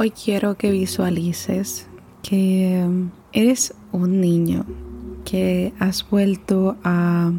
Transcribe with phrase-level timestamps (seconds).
[0.00, 1.88] Hoy quiero que visualices
[2.22, 2.86] que
[3.32, 4.64] eres un niño,
[5.24, 7.32] que has vuelto a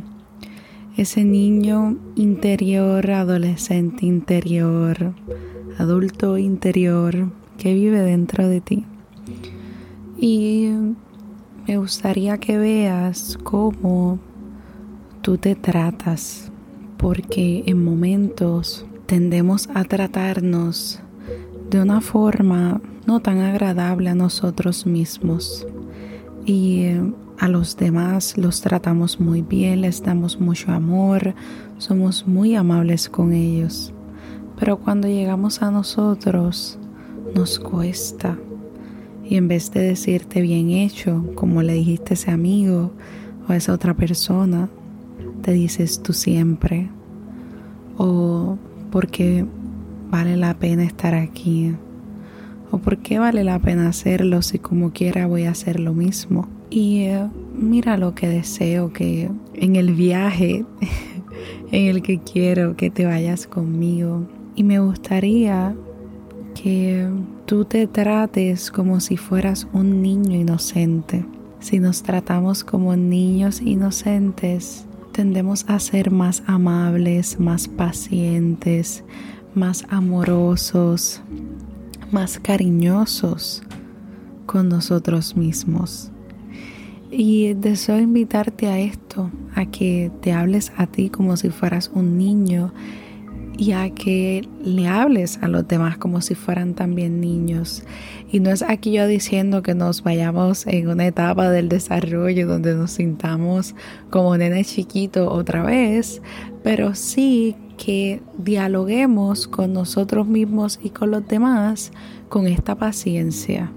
[0.97, 5.13] ese niño interior, adolescente interior,
[5.77, 8.83] adulto interior que vive dentro de ti.
[10.17, 10.67] Y
[11.65, 14.19] me gustaría que veas cómo
[15.21, 16.51] tú te tratas,
[16.97, 21.01] porque en momentos tendemos a tratarnos
[21.69, 25.65] de una forma no tan agradable a nosotros mismos.
[26.45, 31.35] Y eh, a los demás los tratamos muy bien, les damos mucho amor,
[31.77, 33.93] somos muy amables con ellos.
[34.59, 36.77] Pero cuando llegamos a nosotros
[37.33, 38.37] nos cuesta.
[39.23, 42.91] Y en vez de decirte bien hecho, como le dijiste a ese amigo
[43.47, 44.69] o a esa otra persona,
[45.43, 46.89] te dices tú siempre.
[47.97, 48.57] O
[48.91, 49.45] porque
[50.09, 51.73] vale la pena estar aquí
[52.71, 56.47] o por qué vale la pena hacerlo si como quiera voy a hacer lo mismo.
[56.69, 60.65] Y eh, mira lo que deseo que en el viaje
[61.71, 64.27] en el que quiero que te vayas conmigo.
[64.55, 65.75] Y me gustaría
[66.61, 67.09] que
[67.45, 71.25] tú te trates como si fueras un niño inocente.
[71.59, 79.03] Si nos tratamos como niños inocentes, tendemos a ser más amables, más pacientes,
[79.55, 81.21] más amorosos,
[82.11, 83.63] más cariñosos
[84.45, 86.11] con nosotros mismos.
[87.11, 92.17] Y deseo invitarte a esto, a que te hables a ti como si fueras un
[92.17, 92.71] niño
[93.59, 97.83] y que le hables a los demás como si fueran también niños.
[98.31, 102.73] Y no es aquí yo diciendo que nos vayamos en una etapa del desarrollo donde
[102.73, 103.75] nos sintamos
[104.09, 106.21] como nene chiquito otra vez,
[106.63, 111.91] pero sí que dialoguemos con nosotros mismos y con los demás
[112.29, 113.73] con esta paciencia.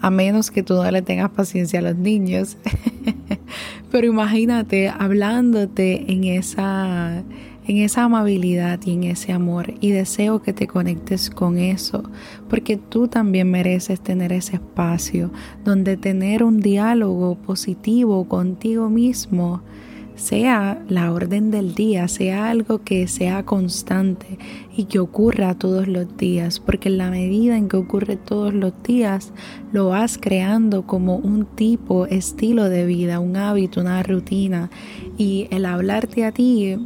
[0.00, 2.56] A menos que tú no le tengas paciencia a los niños.
[3.92, 7.22] Pero imagínate hablándote en esa
[7.66, 12.02] en esa amabilidad y en ese amor y deseo que te conectes con eso
[12.48, 15.30] porque tú también mereces tener ese espacio
[15.64, 19.62] donde tener un diálogo positivo contigo mismo
[20.14, 24.38] sea la orden del día, sea algo que sea constante
[24.76, 28.72] y que ocurra todos los días, porque en la medida en que ocurre todos los
[28.82, 29.32] días,
[29.72, 34.70] lo vas creando como un tipo, estilo de vida, un hábito, una rutina,
[35.16, 36.78] y el hablarte a ti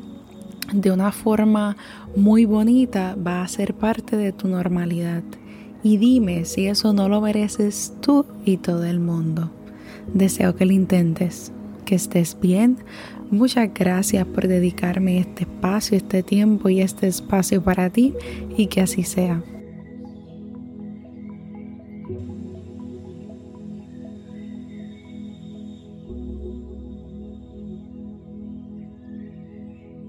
[0.73, 1.77] de una forma
[2.17, 5.23] muy bonita va a ser parte de tu normalidad.
[5.83, 9.51] Y dime si eso no lo mereces tú y todo el mundo.
[10.13, 11.53] Deseo que lo intentes,
[11.85, 12.79] que estés bien,
[13.31, 18.15] Muchas gracias por dedicarme este espacio, este tiempo y este espacio para ti
[18.57, 19.43] y que así sea.